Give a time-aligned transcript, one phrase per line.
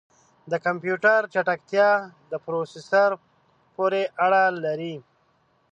[0.51, 1.89] د کمپیوټر چټکتیا
[2.31, 3.09] د پروسیسر
[3.75, 4.95] پورې اړه لري.